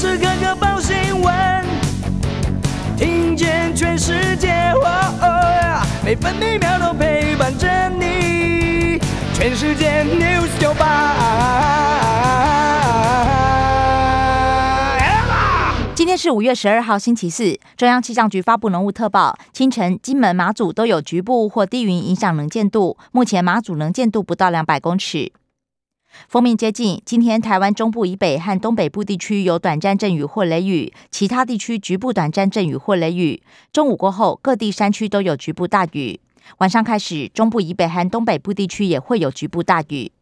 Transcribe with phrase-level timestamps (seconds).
[0.00, 1.62] 时刻刻报新闻，
[2.96, 4.72] 听见全世界，
[6.02, 8.98] 每分每秒都陪伴着你。
[9.34, 11.16] 全世界 news 九八
[15.94, 17.60] 今天是五月十二号，星期四。
[17.76, 25.30] 中央气象局发布浓雾特报，清晨金门、马祖都有局部或低云影响能见度，目前马祖能见度不到两百公尺。
[26.28, 33.42] 锋面接近，今天台湾中部以北和东北部地区有短暂阵雨或雷雨，其他地区局部短暂阵雨或雷雨。
[33.72, 36.20] 中午过后，各地山区都有局部大雨。
[36.58, 40.12] 晚上开始，中部以北和东北部地区也会有局部大雨。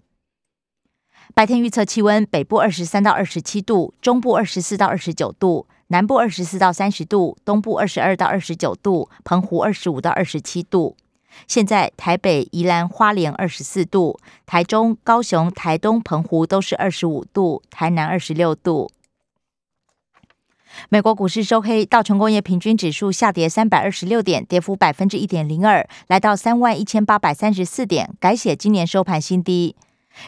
[1.34, 10.96] 白天预测气温：北部二十三到二十七度，中部二十四到二十九度，南部二十四到三十度，东部二十二到二十九度，澎湖二十五到二十七度。
[11.46, 18.90] 现在台北、宜兰花莲二十四度，台中、高雄、台东、澎湖都是二十五度，台南二十六度。
[20.90, 29.74] 美国股市收黑，道琼工业平均指数下跌三百二十六点，跌幅百分之一点零二，来到三万一千八百三十四点，改写今年收盘新低。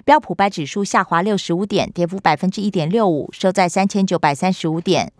[0.04, 5.12] 标普白指数下滑六十五点，跌幅百分之一点六五，收在三千九百三十五点。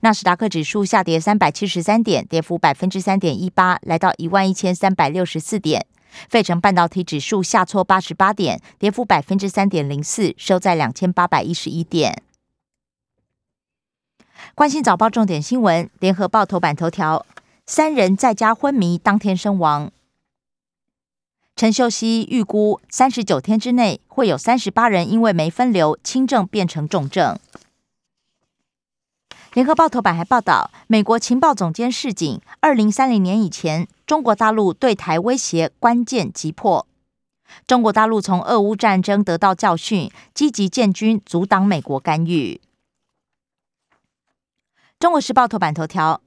[0.00, 5.86] 纳斯达克指数下跌三百七十三点，跌幅百分之三点一八，来到一万一千三百六十四点。
[6.28, 12.22] 费城半导体指数下挫八十八点，跌幅百分之三点零四，收在两千八百一十一点。
[14.54, 17.24] 关心早报重点新闻，联合报头版头条：
[17.66, 19.92] 三人在家昏迷，当天身亡。
[21.54, 27.38] 陈秀熙预估三十九天之内会有三十八人因为没分流，轻症变成重症。
[29.58, 36.86] 联合报头版还报道，美国情报总监示警，二零三零年以前，中国大陆对台威胁关键急迫。
[37.66, 42.60] 中国大陆从俄乌战争得到教训，积极建军阻挡美国干预。
[45.00, 46.20] 中国时报头版头条，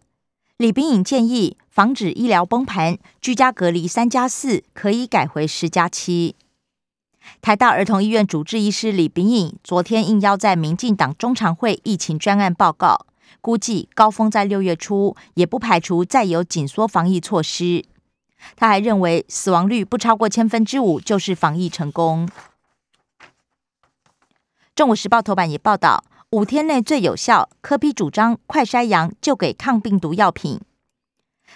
[0.57, 6.35] 李炳颖建议防止医疗崩盘，居家隔离三加四可以改回十加七。
[7.39, 13.05] 台大儿童医院主治医师李炳颖昨天应邀在民进党中常会疫情专案报告。
[13.39, 17.85] 估计高峰在六月初，也不排除再有紧缩防疫措施。
[18.55, 22.27] 他还认为，死亡率不超过千分之五就是防疫成功。
[24.75, 30.59] 中午时报头版也报道，五天内最有效，科批主张快筛阳就给抗病毒药品。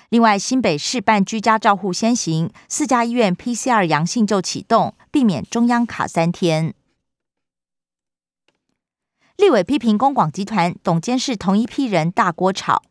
[0.10, 6.76] 另外，新北市办居家照护先行，四家医院 PCR 阳性就启动，避免中央卡三天。
[9.38, 12.82] 立委批评公广集团董监事同一批人大锅炒，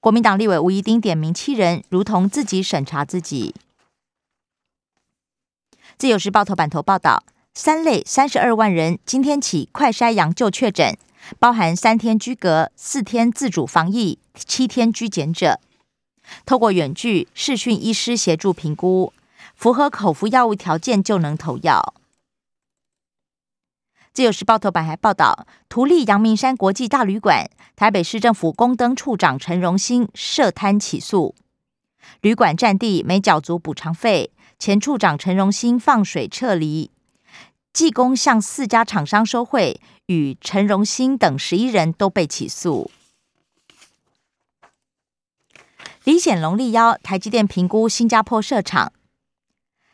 [0.00, 3.54] 国民党立委吴怡丁点名七人，如同自己审查自己。
[5.98, 10.96] 自由时报头版头报道，三类三十二万人今天起快筛阳就确诊，
[11.38, 15.60] 包含三天居隔、四天自主防疫、七天居检者，
[16.46, 19.12] 透过远距视讯医师协助评估，
[19.54, 21.94] 符合口服药物条件就能投药。
[24.12, 31.34] 自由时报头版还报道，图利阳明山国际大旅馆，台北市政府公灯处长陈荣兴涉贪起诉，
[32.20, 36.90] 旅馆占地没缴足补偿费，前处长陈荣兴放水撤离，
[37.72, 42.90] 技工向四家厂商收贿，与陈荣兴等十一人都被起诉。
[46.04, 48.92] 李显龙力邀台积电评估新加坡设厂，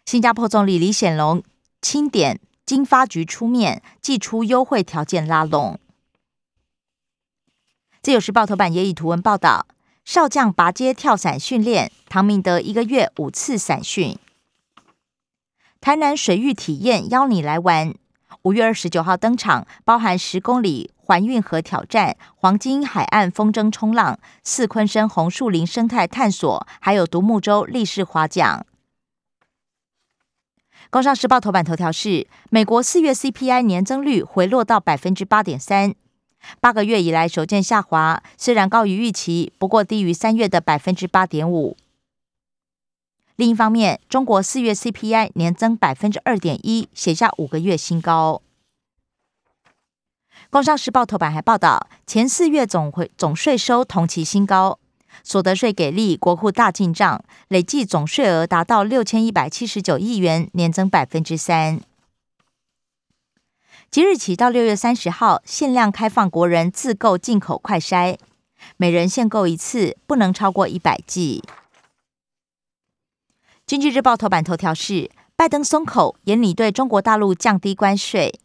[0.05, 1.45] 新加坡总理李显龙
[1.81, 2.41] 钦点。
[2.69, 5.81] 经发局出面，寄出优惠条件拉拢。
[8.03, 9.67] 自由时报头版也以图文报道：
[10.05, 14.19] 少将拔街跳伞训练，唐明德一个月五次伞训。
[15.81, 17.95] 台南水域体验邀你来玩，
[18.43, 28.67] 五月二十九号登场，包含十公里环运河挑战、黄金海岸风筝冲浪、四昆山红树林生态探索，还有独木舟立式划桨。
[30.91, 35.95] 工商时报头版头条是：美国四月 CPI 年增率回落到百分之八点三，
[36.61, 38.23] 八个月以来首见下滑。
[38.39, 41.77] 虽然高于预期，不过低于三月的百分之八点五。
[43.37, 48.41] 另一方面，中国四月 CPI 年增百分之二点一，写下五个月新高。
[50.49, 54.79] 工商时报头版还报道，前四月总回总税收同期新高。
[55.23, 61.81] 所得税给力，国库大进账，累计总税额达到六千一百七十九亿元，年增百分之三。
[63.91, 68.19] 即日起到六月三十号，限量开放国人自购进口快筛，
[68.77, 71.43] 每人限购一次，不能超过一百剂。
[73.67, 78.39] 经济日报头版头条是：拜登松口，严拟对中国大陆降低关税。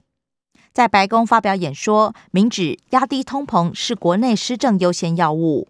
[0.71, 5.67] 在白宫发表演说，明指压低通膨是国内施政优先要务。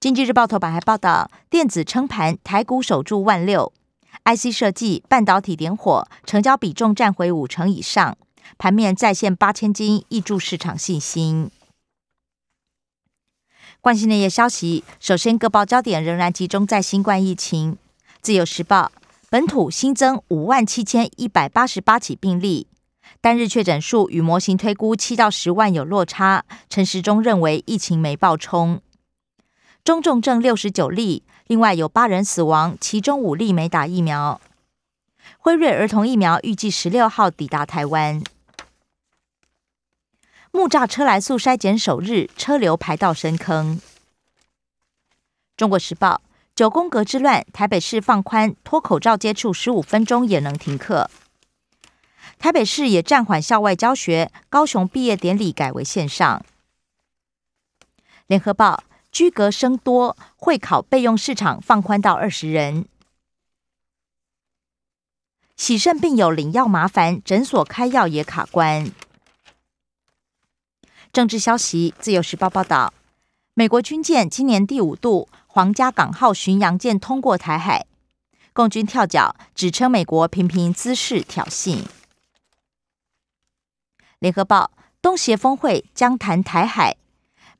[0.00, 3.70] 经济日报头版还报道，电子撑盘，台股守住万六
[4.24, 8.16] ；IC 设计、半导体点火，成交比重占回五成以上，
[8.56, 11.50] 盘面再现八千金，挹注市场信心。
[13.82, 17.76] 关心内页消息，首先各报焦点仍然集中在新冠疫情。
[18.22, 18.90] 自由时报
[19.28, 22.66] 本土新增五万七千一百八十八起病例，
[23.20, 26.46] 单日确诊数与模型推估七到十万有落差。
[26.70, 28.80] 陈时中认为疫情没爆冲。
[29.82, 34.40] 中重症六十九例，另外有八人死亡，其中五例没打疫苗。
[35.38, 38.22] 辉瑞儿童疫苗预计十六号抵达台湾。
[40.52, 43.80] 木栅车来速筛检首日，车流排到深坑。
[45.56, 46.20] 中国时报
[46.54, 51.08] 九宫格之乱，台北市放宽脱口罩接触十五分钟也能停课。
[52.38, 56.44] 台北市也暂缓校外教学，高雄毕业典礼改为线上。
[58.26, 58.82] 联合报
[59.12, 62.86] 居格生多，会考备用市场放宽到二十人。
[65.56, 68.90] 喜肾病友领药麻烦，诊所开药也卡关。
[71.12, 72.94] 政治消息，《自由时报》报道，
[73.54, 77.84] 美国军舰今年第五度皇家港号巡洋舰通过台海，
[78.52, 81.82] 共军跳脚，指称美国频频滋事挑衅。
[84.20, 84.70] 《联合报》
[85.02, 86.96] 东协峰会将谈台海，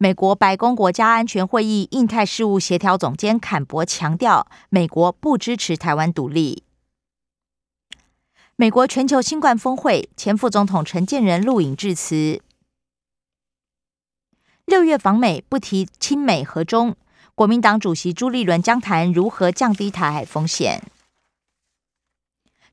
[0.02, 6.64] 美国白宫国家安全会议印太事务协调总监坎伯强调，美国不支持台湾独立。
[8.56, 12.40] 美国全球新冠峰会前副总统陈建仁录影致辞。
[14.64, 16.96] 六月访美不提亲美和中，
[17.34, 20.82] 国民党主席朱立伦将谈如何降低台海风险。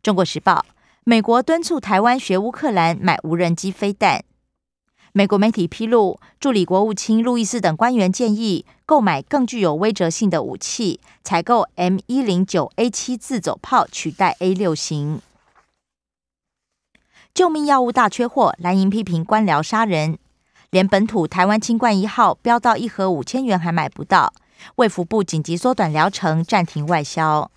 [0.01, 0.65] 中国时报：
[1.03, 4.23] 美国敦促台湾学乌克兰买无人机飞弹。
[5.17, 15.19] 美国媒体披露，助理国务卿路易斯等官员建议购买更具有威慑性的武器，采购 M 一零九 A 七自走炮取代 A 六型。
[17.33, 20.19] 救命药物大缺货，蓝营批评官僚杀人。
[20.69, 24.31] 连本土台湾清冠一号飙到一盒五千元还买不到，
[24.75, 27.49] 卫福部紧急缩短疗程，暂停外销。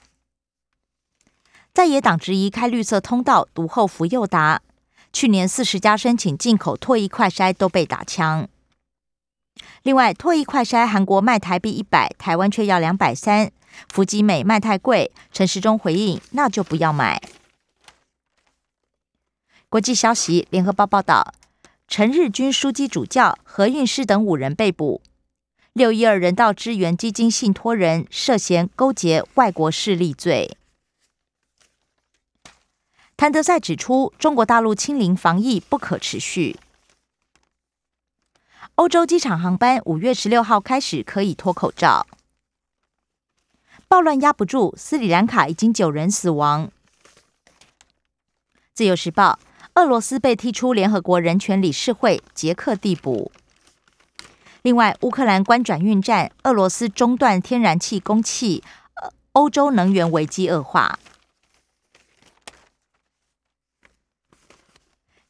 [1.74, 4.62] 在野党质疑开绿色通道，毒后福佑达。
[5.12, 8.48] 去年四十家申请进口唾液快筛都被打枪。
[9.82, 13.50] 另外，唾液快筛韩国卖台币一百，台湾却要两百三，
[13.88, 15.10] 福吉美卖太贵。
[15.32, 17.20] 陈时中回应：那就不要买。
[19.68, 21.34] 国际消息，联合报报道。
[21.88, 25.02] 陈日军枢机主教、何运师等五人被捕。
[25.72, 30.56] 六一二人道支援基金信托人涉嫌勾结外国势力罪。
[33.20, 36.58] 谭德赛指出，中国大陆清零防疫不可持续。
[38.76, 42.06] 欧洲机场航班五月十六号开始可以脱口罩。
[43.86, 46.70] 暴乱压不住，斯里兰卡已经九人死亡。
[48.72, 49.38] 自由时报。
[49.74, 53.30] 俄罗斯被踢出联合国人权理事会，捷克递补。
[54.62, 58.64] 另外，乌克兰关转运站，俄罗斯中断天然气供气，
[59.32, 60.98] 欧洲能源危机恶化。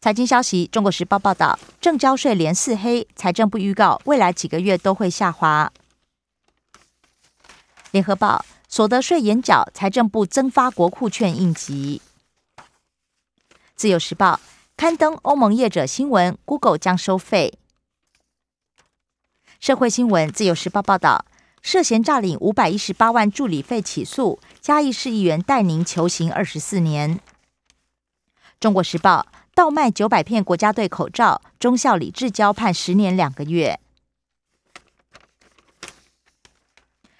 [0.01, 5.71] 财经消息，《中国时报》报道，正交税连四黑，财政部预告未来几个月都会下滑。
[7.91, 12.01] 联合报，所得税延缴，财政部增发国库券应急。
[13.77, 14.41] 自由时报
[14.75, 17.59] 刊登欧盟业者新闻，Google 将收费。
[19.59, 21.27] 社会新闻，自由时报报道，
[21.61, 27.21] 涉嫌诈领五百一十八万助理费起诉，嘉义市议员戴宁求刑二十四年。
[28.59, 29.27] 中国时报
[29.61, 33.79] 倒卖九百片国家队口罩，中校李志交判十年两个月。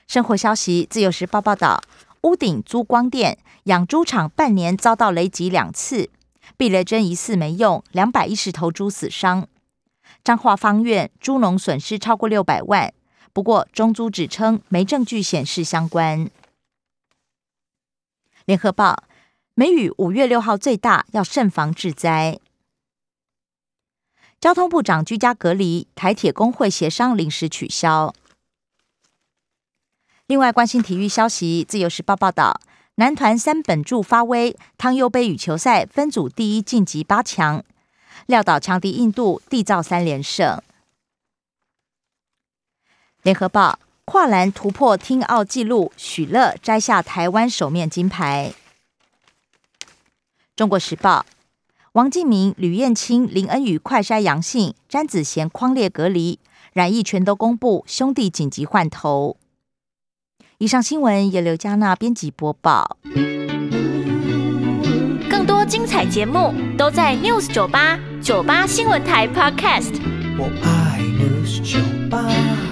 [0.09, 1.83] 生活消息，自由时报报道，
[2.23, 6.09] 屋顶租光电养猪场半年遭到雷击两次。
[6.57, 9.47] 避雷针疑似没用，两百一十头猪死伤。
[10.25, 12.95] 彰化方院猪农损失超过六百万，
[13.35, 16.31] 不过中租指称没证据显示相关。
[18.47, 19.05] 联合报
[19.55, 22.39] 梅雨五月六号最大，要慎防致灾。
[24.41, 28.15] 交通部长居家隔离，台铁工会协商临时取消。
[30.27, 32.61] 另外，关心体育消息，自由时报报道。
[32.95, 37.65] 男团三本柱发威，汤尤杯羽球赛分组第一晋级八强，
[38.27, 40.63] 撂倒强敌印度，缔造三连胜。
[43.23, 48.53] 联合报跨栏突破听奥纪录，许乐摘下台湾首面金牌。
[50.61, 51.25] 中国时报
[51.93, 56.39] 王敬明、吕燕青、林恩宇快筛阳性，詹子贤框列隔离，
[56.75, 59.39] 染疫全都公布，兄弟紧急换头。
[60.59, 62.99] 以上新闻由刘嘉娜编辑播报。
[65.31, 69.95] 更多精彩节目都在 News 九八九八新闻台 Podcast。
[70.37, 72.70] 我爱 News 酒吧。